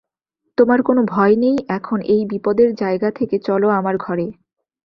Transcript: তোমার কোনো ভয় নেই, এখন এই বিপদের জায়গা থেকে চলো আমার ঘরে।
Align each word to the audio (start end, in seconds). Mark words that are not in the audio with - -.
তোমার 0.57 0.79
কোনো 0.81 1.01
ভয় 1.03 1.35
নেই, 1.35 1.55
এখন 1.69 1.99
এই 2.05 2.21
বিপদের 2.25 2.69
জায়গা 2.75 3.09
থেকে 3.11 3.35
চলো 3.39 3.67
আমার 3.69 3.95
ঘরে। 3.97 4.27